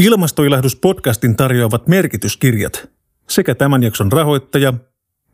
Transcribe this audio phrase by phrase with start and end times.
[0.00, 2.88] Ilmastoilahduspodcastin tarjoavat merkityskirjat
[3.28, 4.74] sekä tämän jakson rahoittaja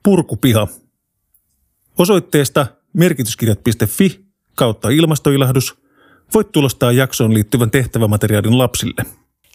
[0.03, 0.69] Purkupiha.
[1.99, 4.21] Osoitteesta merkityskirjat.fi
[4.55, 5.75] kautta ilmastoilahdus
[6.35, 9.05] voit tulostaa jaksoon liittyvän tehtävämateriaalin lapsille.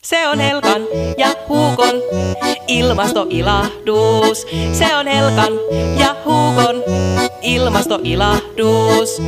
[0.04, 0.82] Se on Helkan
[1.18, 1.96] ja Huukon
[2.68, 4.48] ilmastoilahdus.
[4.74, 5.54] Se on Helkan
[6.00, 6.84] ja Huukon
[7.42, 9.22] ilmastoilahdus.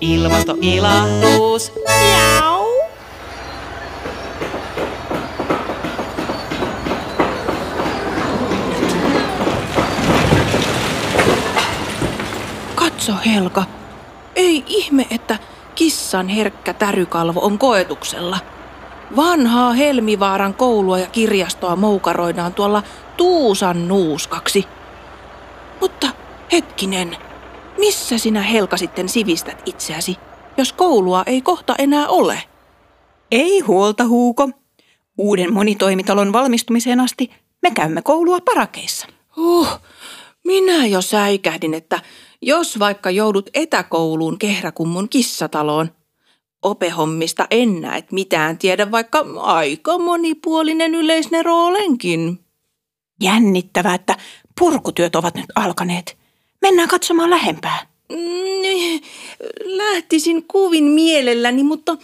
[0.00, 1.72] Ilmastoilahdus.
[1.86, 2.55] Miau.
[13.06, 13.64] Katso Helka,
[14.36, 15.38] ei ihme, että
[15.74, 18.38] kissan herkkä tärykalvo on koetuksella.
[19.16, 22.82] Vanhaa Helmivaaran koulua ja kirjastoa moukaroidaan tuolla
[23.16, 24.64] Tuusan nuuskaksi.
[25.80, 26.08] Mutta
[26.52, 27.16] hetkinen,
[27.78, 30.16] missä sinä Helka sitten sivistät itseäsi,
[30.56, 32.42] jos koulua ei kohta enää ole?
[33.30, 34.50] Ei huolta, Huuko.
[35.18, 37.30] Uuden monitoimitalon valmistumiseen asti
[37.62, 39.06] me käymme koulua parakeissa.
[39.36, 39.68] Uh,
[40.46, 42.00] minä jo säikähdin, että
[42.42, 45.90] jos vaikka joudut etäkouluun kehräkummun kissataloon,
[46.62, 52.38] opehommista en näet mitään tiedä, vaikka aika monipuolinen yleisnero olenkin.
[53.22, 54.16] Jännittävää, että
[54.58, 56.18] purkutyöt ovat nyt alkaneet.
[56.62, 57.86] Mennään katsomaan lähempää.
[58.08, 59.00] Mm,
[59.64, 61.96] Lähtisin kuvin mielelläni, mutta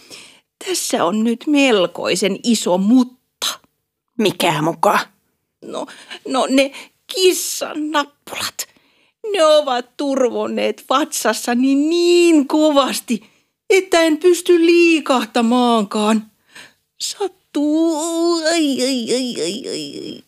[0.65, 3.47] tässä on nyt melkoisen iso mutta.
[4.17, 4.99] Mikä mukaan?
[5.65, 5.85] No,
[6.27, 6.71] no ne
[7.07, 8.67] kissan nappulat.
[9.31, 13.23] Ne ovat turvonneet vatsassani niin kovasti,
[13.69, 16.31] että en pysty liikahtamaankaan.
[16.99, 17.95] Sattuu.
[18.45, 20.23] Ai, ai, ai, ai, ai, ai.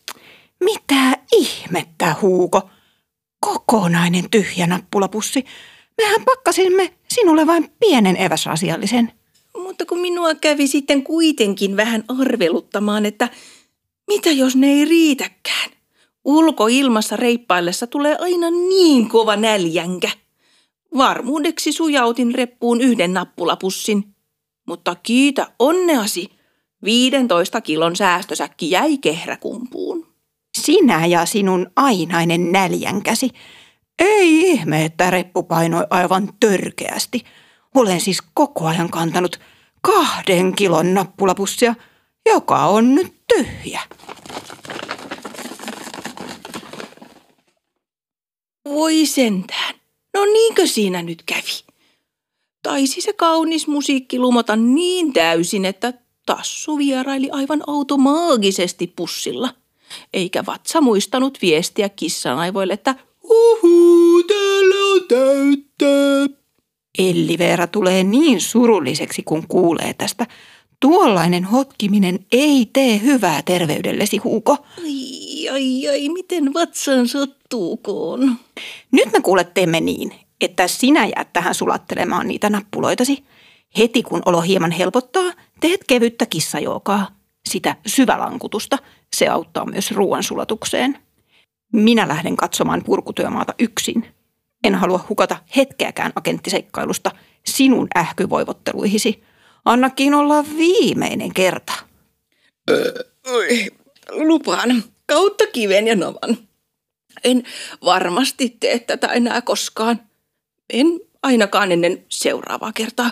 [0.64, 2.70] Mitä ihmettä, Huuko?
[3.40, 5.44] Kokonainen tyhjä nappulapussi.
[6.02, 9.12] Mehän pakkasimme sinulle vain pienen eväsasiallisen.
[9.56, 13.28] Mutta kun minua kävi sitten kuitenkin vähän arveluttamaan, että
[14.06, 15.70] mitä jos ne ei riitäkään?
[16.26, 20.10] Ulkoilmassa reippaillessa tulee aina niin kova näljänkä.
[20.96, 24.14] Varmuudeksi sujautin reppuun yhden nappulapussin.
[24.66, 26.30] Mutta kiitä onneasi,
[26.84, 30.06] 15 kilon säästösäkki jäi kehräkumpuun.
[30.58, 33.30] Sinä ja sinun ainainen näljänkäsi.
[33.98, 37.24] Ei ihme, että reppu painoi aivan törkeästi.
[37.74, 39.40] Olen siis koko ajan kantanut
[39.80, 41.74] kahden kilon nappulapussia,
[42.26, 43.80] joka on nyt tyhjä.
[48.68, 49.74] Voi sentään.
[50.14, 51.64] No niinkö siinä nyt kävi?
[52.62, 55.92] Taisi se kaunis musiikki lumota niin täysin, että
[56.26, 59.54] tassu vieraili aivan automaagisesti pussilla.
[60.14, 65.86] Eikä vatsa muistanut viestiä kissan aivoille, että uhu, täällä on täyttä.
[66.98, 70.26] Elli Veera tulee niin surulliseksi, kun kuulee tästä.
[70.80, 74.52] Tuollainen hotkiminen ei tee hyvää terveydellesi, Huuko.
[74.84, 78.36] Ai, ai, ai, miten vatsaan sattuukoon?
[78.90, 83.24] Nyt me kuulet teemme niin, että sinä jäät tähän sulattelemaan niitä nappuloitasi.
[83.78, 87.16] Heti kun olo hieman helpottaa, teet kevyttä kissajookaa.
[87.48, 88.78] Sitä syvälankutusta.
[89.16, 90.98] Se auttaa myös ruoansulatukseen.
[91.72, 94.06] Minä lähden katsomaan purkutyömaata yksin.
[94.64, 97.10] En halua hukata hetkeäkään agenttiseikkailusta
[97.46, 99.22] sinun ähkyvoivotteluihisi.
[99.64, 101.72] Annakin olla viimeinen kerta.
[103.32, 103.66] Oi,
[104.10, 106.38] lupaan, kautta kiven ja novan.
[107.24, 107.42] En
[107.84, 110.00] varmasti tee tätä enää koskaan.
[110.70, 110.86] En
[111.22, 113.10] ainakaan ennen seuraavaa kertaa.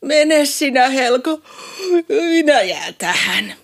[0.00, 1.40] Mene sinä, Helko.
[2.08, 3.54] Minä jään tähän.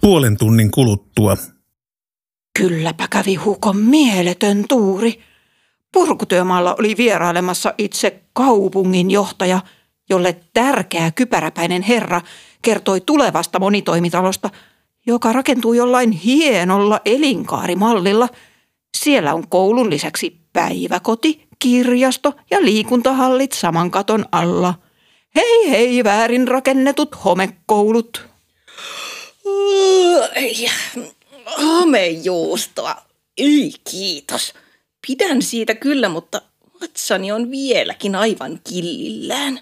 [0.00, 1.36] Puolen tunnin kuluttua.
[2.58, 5.31] Kylläpä kävi Hukon mieletön tuuri.
[5.92, 9.60] Purkutyömaalla oli vierailemassa itse kaupungin johtaja,
[10.10, 12.20] jolle tärkeä kypäräpäinen herra
[12.62, 14.50] kertoi tulevasta monitoimitalosta,
[15.06, 18.28] joka rakentuu jollain hienolla elinkaarimallilla.
[18.96, 24.74] Siellä on koulun lisäksi päiväkoti, kirjasto ja liikuntahallit saman katon alla.
[25.34, 28.26] Hei hei väärin rakennetut homekoulut.
[30.36, 30.54] Ai,
[31.62, 32.96] Homejuustoa.
[33.36, 34.54] Ei kiitos.
[35.06, 36.42] Pidän siitä kyllä, mutta
[36.80, 39.60] vatsani on vieläkin aivan killillään.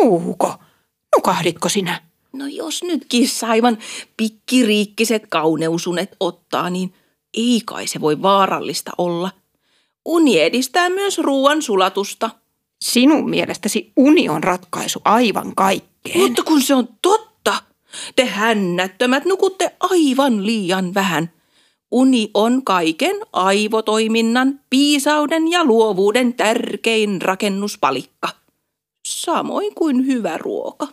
[0.00, 0.54] Uuko,
[1.16, 2.02] nukahditko sinä?
[2.32, 3.78] No jos nyt kissa aivan
[4.16, 6.94] pikkiriikkiset kauneusunet ottaa, niin
[7.34, 9.30] ei kai se voi vaarallista olla.
[10.04, 12.30] Uni edistää myös ruoan sulatusta.
[12.84, 16.18] Sinun mielestäsi uni on ratkaisu aivan kaikkeen.
[16.18, 17.54] Mutta kun se on totta.
[18.16, 21.30] Te hännättömät nukutte aivan liian vähän.
[21.90, 28.28] Uni on kaiken aivotoiminnan, piisauden ja luovuuden tärkein rakennuspalikka.
[29.08, 30.88] Samoin kuin hyvä ruoka.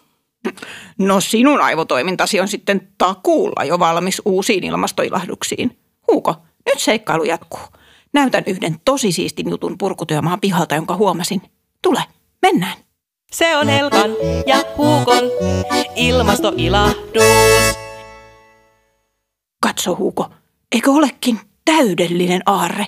[0.98, 5.78] No sinun aivotoimintasi on sitten takuulla jo valmis uusiin ilmastoilahduksiin.
[6.12, 6.36] Huuko,
[6.66, 7.60] nyt seikkailu jatkuu.
[8.14, 11.42] Näytän yhden tosi siistin jutun purkutyömaan pihalta, jonka huomasin.
[11.82, 12.04] Tule,
[12.42, 12.78] mennään.
[13.32, 14.12] Se on Helkan
[14.48, 15.24] ja Huukon
[15.96, 17.24] ilmastoilahdus.
[19.64, 20.30] Katso Huuko,
[20.72, 22.88] eikö olekin täydellinen aarre?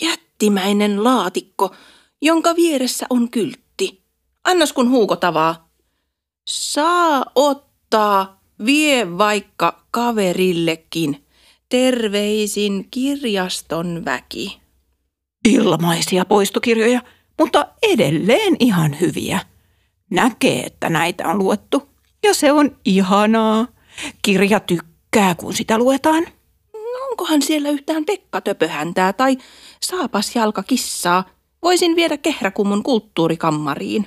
[0.00, 1.74] Jättimäinen laatikko,
[2.22, 4.02] jonka vieressä on kyltti.
[4.44, 5.70] Annas kun huuko tavaa.
[6.48, 11.24] Saa ottaa, vie vaikka kaverillekin.
[11.68, 14.60] Terveisin kirjaston väki.
[15.48, 17.00] Ilmaisia poistokirjoja,
[17.38, 19.40] mutta edelleen ihan hyviä.
[20.10, 21.88] Näkee, että näitä on luettu.
[22.22, 23.66] Ja se on ihanaa.
[24.22, 26.26] Kirja tykkää, kun sitä luetaan.
[27.10, 29.36] Onkohan siellä yhtään Pekka Töpöhäntää tai
[29.82, 31.24] saapas jalkakissaa?
[31.62, 34.06] Voisin viedä kehräkummun kulttuurikammariin.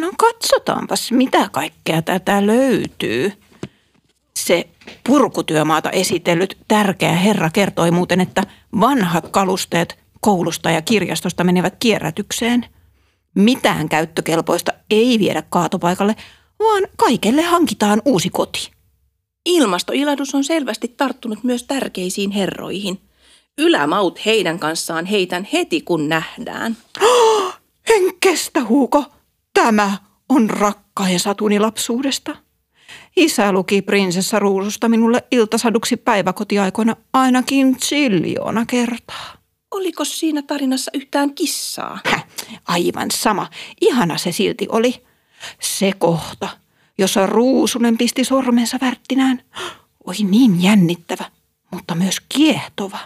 [0.00, 3.32] No katsotaanpas, mitä kaikkea tätä löytyy.
[4.36, 4.68] Se
[5.06, 8.42] purkutyömaata esitellyt tärkeä herra kertoi muuten, että
[8.80, 12.66] vanhat kalusteet koulusta ja kirjastosta menevät kierrätykseen.
[13.34, 16.16] Mitään käyttökelpoista ei viedä kaatopaikalle,
[16.58, 18.70] vaan kaikelle hankitaan uusi koti.
[19.46, 23.00] Ilmastoilahdus on selvästi tarttunut myös tärkeisiin herroihin.
[23.58, 26.76] Ylämaut heidän kanssaan heitän heti kun nähdään.
[27.96, 29.04] En kestä, Huuko.
[29.54, 29.98] Tämä
[30.28, 32.36] on rakkain satuni lapsuudesta.
[33.16, 39.34] Isä luki prinsessa Ruususta minulle iltasaduksi päiväkotiaikoina ainakin ziljoona kertaa.
[39.70, 41.98] Oliko siinä tarinassa yhtään kissaa?
[42.06, 42.26] Häh,
[42.68, 43.50] aivan sama.
[43.80, 44.94] Ihana se silti oli.
[45.60, 46.48] Se kohta,
[46.98, 49.42] jossa Ruusunen pisti sormensa värttinään.
[50.06, 51.24] Oi niin jännittävä,
[51.70, 52.98] mutta myös kiehtova.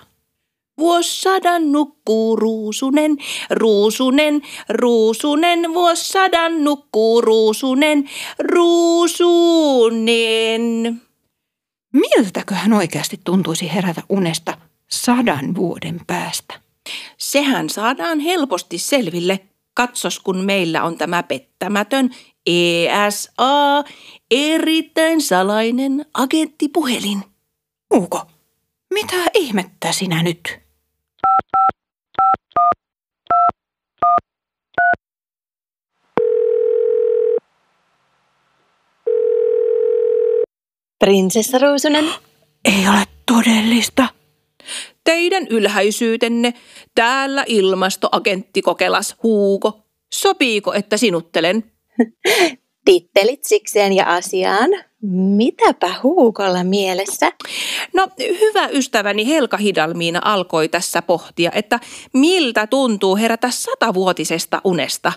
[0.78, 3.16] Vuossadan nukkuu ruusunen,
[3.50, 10.12] ruusunen, ruusunen, vuossadan nukkuu ruusunen, ruusunen.
[11.92, 14.58] Miltäköhän oikeasti tuntuisi herätä unesta
[14.90, 16.60] sadan vuoden päästä?
[17.18, 19.40] Sehän saadaan helposti selville.
[19.76, 22.10] Katsos, kun meillä on tämä pettämätön
[22.46, 23.84] ESA,
[24.30, 27.22] erittäin salainen agenttipuhelin.
[27.94, 28.22] Uuko,
[28.94, 30.58] mitä ihmettä sinä nyt?
[40.98, 42.04] Prinsessa Ruusunen.
[42.64, 44.15] Ei ole todellista.
[45.06, 46.54] Teidän ylhäisyytenne,
[46.94, 49.80] täällä ilmastoagentti Kokelas Huuko.
[50.14, 51.72] Sopiiko, että sinuttelen?
[52.84, 54.70] Tittelit sikseen ja asiaan.
[55.36, 57.32] Mitäpä huukolla mielessä?
[57.94, 61.80] No, hyvä ystäväni Helka Hidalmiina alkoi tässä pohtia, että
[62.12, 65.12] miltä tuntuu herätä satavuotisesta unesta.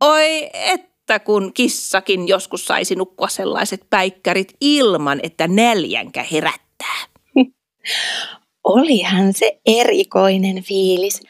[0.00, 6.98] Oi, että kun kissakin joskus saisi nukkua sellaiset päikkärit ilman, että neljänkä herättää.
[8.64, 11.20] Olihan se erikoinen fiilis.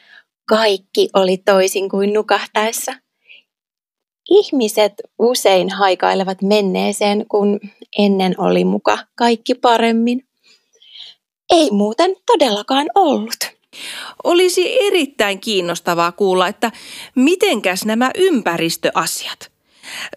[0.49, 2.93] Kaikki oli toisin kuin nukahtaessa.
[4.31, 7.61] Ihmiset usein haikailevat menneeseen, kun
[7.99, 10.29] ennen oli muka kaikki paremmin.
[11.51, 13.39] Ei muuten todellakaan ollut.
[14.25, 16.73] Olisi erittäin kiinnostavaa kuulla, että
[17.15, 19.53] mitenkäs nämä ympäristöasiat.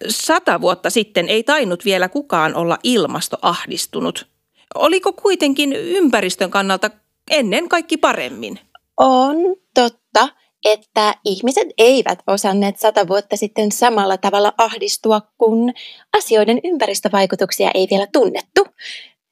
[0.08, 4.26] Sata vuotta sitten ei tainnut vielä kukaan olla ilmastoahdistunut.
[4.74, 6.90] Oliko kuitenkin ympäristön kannalta
[7.30, 8.58] ennen kaikki paremmin?
[8.96, 9.36] On
[9.74, 10.28] totta,
[10.64, 15.72] että ihmiset eivät osanneet sata vuotta sitten samalla tavalla ahdistua, kun
[16.16, 18.66] asioiden ympäristövaikutuksia ei vielä tunnettu.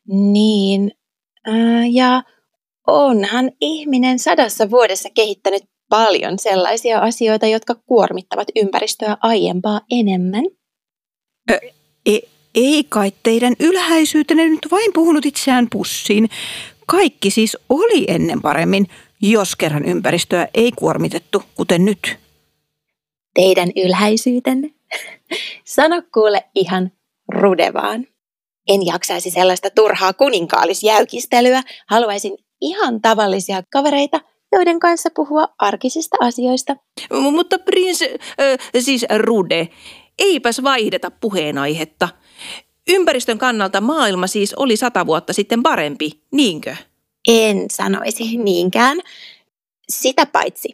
[0.09, 0.93] Niin,
[1.47, 2.23] ää, ja
[2.87, 10.45] onhan ihminen sadassa vuodessa kehittänyt paljon sellaisia asioita, jotka kuormittavat ympäristöä aiempaa enemmän.
[12.07, 12.19] E-
[12.55, 16.29] ei kai teidän ylhäisyytenne nyt vain puhunut itseään pussiin.
[16.87, 18.87] Kaikki siis oli ennen paremmin,
[19.23, 22.17] jos kerran ympäristöä ei kuormitettu, kuten nyt.
[23.35, 24.71] Teidän ylhäisyytenne?
[25.65, 26.93] Sano kuule ihan
[27.29, 28.07] rudevaan.
[28.69, 31.63] En jaksaisi sellaista turhaa kuninkaallisjäykistelyä.
[31.87, 34.21] Haluaisin ihan tavallisia kavereita,
[34.53, 36.77] joiden kanssa puhua arkisista asioista.
[37.13, 39.69] M- mutta prins, äh, siis Rude,
[40.19, 42.09] eipäs vaihdeta puheenaihetta.
[42.91, 46.77] Ympäristön kannalta maailma siis oli sata vuotta sitten parempi, niinkö?
[47.29, 49.01] En sanoisi niinkään.
[49.89, 50.69] Sitä paitsi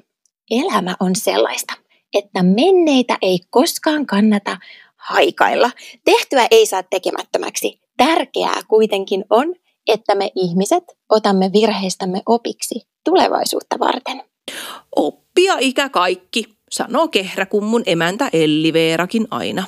[0.50, 1.74] elämä on sellaista,
[2.14, 4.58] että menneitä ei koskaan kannata
[4.96, 5.70] haikailla.
[6.04, 7.80] Tehtyä ei saa tekemättömäksi.
[7.96, 9.54] Tärkeää kuitenkin on,
[9.86, 14.22] että me ihmiset otamme virheistämme opiksi tulevaisuutta varten.
[14.96, 19.64] Oppia ikä kaikki, sanoo kehräkummun emäntä Elli Veerakin aina.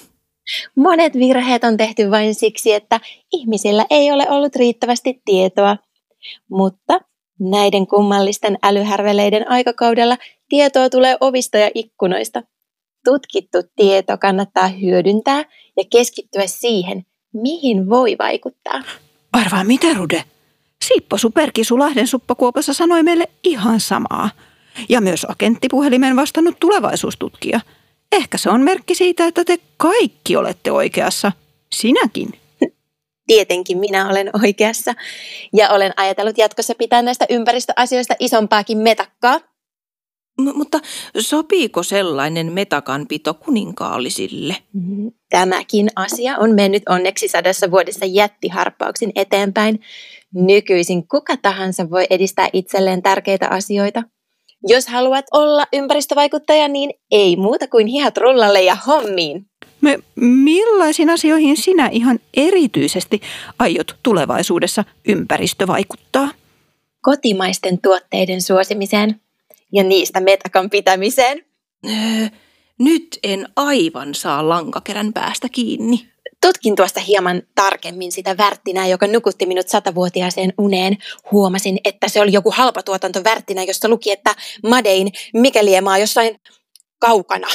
[0.76, 3.00] Monet virheet on tehty vain siksi, että
[3.32, 5.76] ihmisillä ei ole ollut riittävästi tietoa.
[6.50, 7.00] Mutta
[7.40, 10.16] näiden kummallisten älyhärveleiden aikakaudella
[10.49, 12.42] tietoa tulee ovista ja ikkunoista.
[13.04, 15.44] Tutkittu tieto kannattaa hyödyntää
[15.76, 18.82] ja keskittyä siihen, mihin voi vaikuttaa.
[19.32, 20.25] Arvaa mitä, Rude?
[20.84, 24.30] Sippo Superkisu Lahden suppakuopassa sanoi meille ihan samaa.
[24.88, 27.61] Ja myös agenttipuhelimen vastannut tulevaisuustutkija.
[28.12, 31.33] Ehkä se on merkki siitä, että te kaikki olette oikeassa.
[31.73, 32.33] Sinäkin.
[33.26, 34.95] Tietenkin minä olen oikeassa
[35.52, 39.40] ja olen ajatellut jatkossa pitää näistä ympäristöasioista isompaakin metakkaa.
[40.40, 40.81] M- mutta
[41.19, 44.57] sopiiko sellainen metakanpito kuninkaallisille?
[45.31, 49.81] Tämäkin asia on mennyt onneksi sadassa vuodessa jättiharppauksin eteenpäin.
[50.35, 54.02] Nykyisin kuka tahansa voi edistää itselleen tärkeitä asioita.
[54.69, 59.47] Jos haluat olla ympäristövaikuttaja, niin ei muuta kuin hihat rullalle ja hommiin.
[59.81, 63.21] Me, millaisiin asioihin sinä ihan erityisesti
[63.59, 66.28] aiot tulevaisuudessa ympäristö vaikuttaa?
[67.00, 69.21] Kotimaisten tuotteiden suosimiseen
[69.73, 71.45] ja niistä metakan pitämiseen.
[71.87, 72.28] Öö,
[72.78, 76.12] nyt en aivan saa lankakerän päästä kiinni.
[76.46, 80.96] Tutkin tuosta hieman tarkemmin sitä värttinää, joka nukutti minut satavuotiaaseen uneen.
[81.32, 84.34] Huomasin, että se oli joku halpatuotanto värttinä, josta luki, että
[84.68, 86.40] Madein mikä liemaa jossain
[86.99, 87.49] kaukana.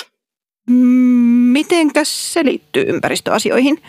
[1.52, 3.84] Mitenkäs se liittyy ympäristöasioihin?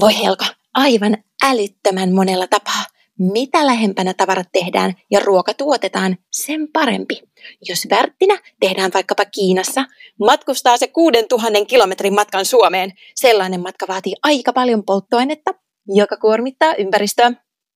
[0.00, 2.84] Voi Helka, aivan älyttömän monella tapaa.
[3.20, 7.22] Mitä lähempänä tavarat tehdään ja ruoka tuotetaan, sen parempi.
[7.68, 9.84] Jos värttinä tehdään vaikkapa Kiinassa,
[10.20, 12.92] matkustaa se 6000 kilometrin matkan Suomeen.
[13.14, 15.54] Sellainen matka vaatii aika paljon polttoainetta,
[15.88, 17.32] joka kuormittaa ympäristöä.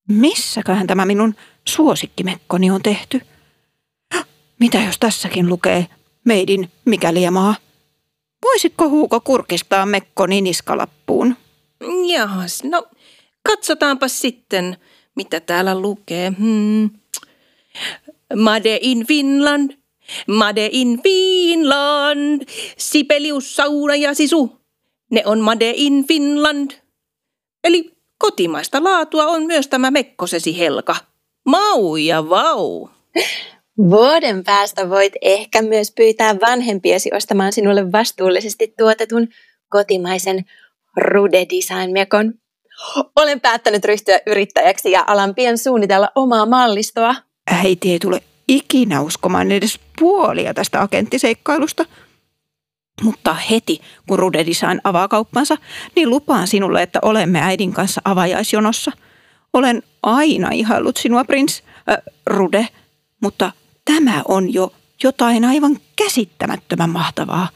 [0.09, 1.35] Missäköhän tämä minun
[1.67, 3.21] suosikkimekkoni on tehty?
[4.59, 5.87] Mitä jos tässäkin lukee
[6.23, 7.55] meidin mikä liemaa?
[8.43, 11.35] Voisitko Huuko kurkistaa mekkoni niskalappuun?
[12.07, 12.87] Jahas, no
[13.43, 14.77] katsotaanpa sitten,
[15.15, 16.33] mitä täällä lukee.
[16.39, 16.89] Hmm.
[18.35, 19.71] Made in Finland,
[20.27, 22.41] Made in Finland,
[22.77, 24.59] Sipelius, sauna ja sisu.
[25.11, 26.71] Ne on Made in Finland.
[27.63, 30.95] Eli kotimaista laatua on myös tämä mekkosesi Helka.
[31.45, 32.87] Mau ja vau.
[33.77, 39.27] Vuoden päästä voit ehkä myös pyytää vanhempiesi ostamaan sinulle vastuullisesti tuotetun
[39.69, 40.45] kotimaisen
[40.97, 42.33] Rude Design Mekon.
[43.15, 47.15] Olen päättänyt ryhtyä yrittäjäksi ja alan pian suunnitella omaa mallistoa.
[47.51, 51.85] Äiti ei tule ikinä uskomaan edes puolia tästä agenttiseikkailusta.
[53.03, 55.57] Mutta heti, kun Rude Design avaa kauppansa,
[55.95, 58.91] niin lupaan sinulle, että olemme äidin kanssa avajaisjonossa.
[59.53, 62.67] Olen aina ihaillut sinua, Prince, äh, Rude,
[63.21, 63.51] mutta
[63.85, 67.49] tämä on jo jotain aivan käsittämättömän mahtavaa.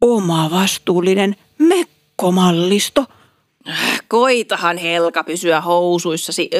[0.00, 3.06] Oma vastuullinen mekkomallisto.
[4.12, 6.50] Koitahan Helka pysyä housuissasi,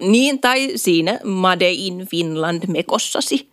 [0.00, 3.50] niin tai siinä Made in Finland mekossasi.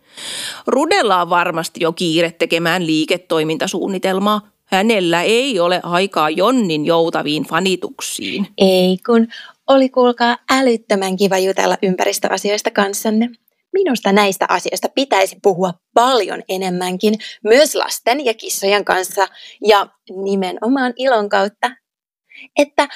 [0.66, 4.40] Rudella on varmasti jo kiire tekemään liiketoimintasuunnitelmaa.
[4.64, 8.46] Hänellä ei ole aikaa Jonnin joutaviin fanituksiin.
[8.58, 9.26] Ei kun,
[9.66, 13.30] oli kuulkaa älyttömän kiva jutella ympäristöasioista kanssanne.
[13.72, 19.28] Minusta näistä asioista pitäisi puhua paljon enemmänkin, myös lasten ja kissojen kanssa
[19.66, 19.86] ja
[20.24, 21.70] nimenomaan ilon kautta.
[22.58, 22.88] Että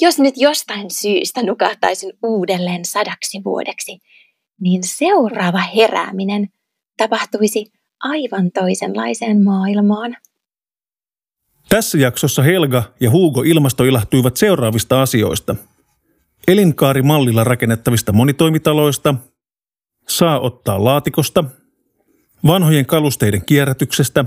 [0.00, 3.98] jos nyt jostain syystä nukahtaisin uudelleen sadaksi vuodeksi,
[4.60, 6.48] niin seuraava herääminen
[6.96, 7.66] tapahtuisi
[8.00, 10.16] aivan toisenlaiseen maailmaan.
[11.68, 15.56] Tässä jaksossa Helga ja Hugo ilmastoilahtuivat seuraavista asioista.
[16.48, 19.14] Elinkaarimallilla rakennettavista monitoimitaloista,
[20.08, 21.44] saa ottaa laatikosta,
[22.46, 24.24] vanhojen kalusteiden kierrätyksestä,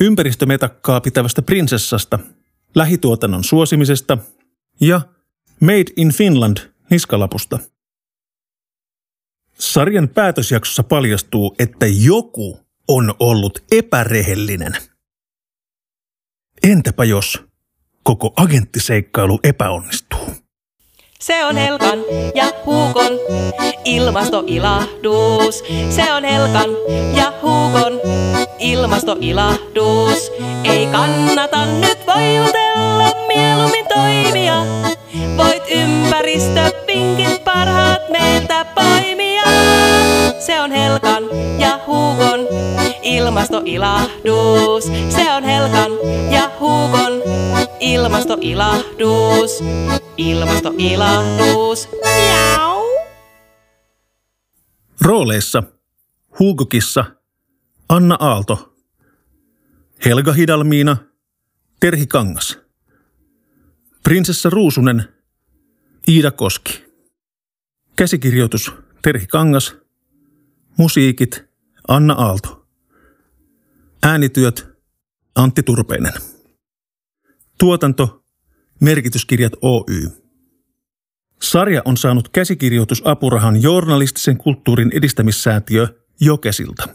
[0.00, 2.18] ympäristömetakkaa pitävästä prinsessasta,
[2.74, 4.18] lähituotannon suosimisesta
[4.80, 5.00] ja
[5.60, 6.56] Made in Finland
[6.90, 7.58] niskalapusta.
[9.58, 14.76] Sarjan päätösjaksossa paljastuu, että joku on ollut epärehellinen.
[16.62, 17.42] Entäpä jos
[18.02, 20.26] koko agenttiseikkailu epäonnistuu?
[21.20, 21.98] Se on Helkan
[22.34, 23.12] ja Huukon
[23.84, 25.64] ilmastoilahdus.
[25.90, 26.70] Se on Helkan
[27.16, 28.00] ja Huukon
[28.58, 30.32] ilmastoilahdus.
[30.64, 34.25] Ei kannata nyt vaiutella, mieluummin toimia.
[36.36, 39.42] Voit ympäristöpinkit parhaat meiltä poimia.
[40.38, 41.24] Se on Helkan
[41.58, 42.40] ja Huukon
[43.02, 44.84] ilmastoilahdus.
[45.08, 45.92] Se on Helkan
[46.30, 47.70] ja ilmastoilahdus.
[47.80, 49.64] ilmastoilahdus,
[50.16, 52.82] ilmastoilahdus, miau.
[55.00, 55.62] Rooleissa
[56.38, 57.04] Huugokissa
[57.88, 58.74] Anna Aalto,
[60.04, 60.96] Helga Hidalmiina,
[61.80, 62.58] Terhi Kangas,
[64.02, 65.15] Prinsessa Ruusunen,
[66.08, 66.84] Iida Koski.
[67.96, 68.72] Käsikirjoitus
[69.02, 69.76] Terhi Kangas,
[70.78, 71.44] musiikit
[71.88, 72.66] Anna Aalto.
[74.02, 74.68] Äänityöt
[75.34, 76.12] Antti Turpeinen.
[77.58, 78.24] Tuotanto
[78.80, 80.10] Merkityskirjat Oy.
[81.42, 85.88] Sarja on saanut käsikirjoitusapurahan journalistisen kulttuurin edistämissäätiö
[86.20, 86.88] Jokesilta.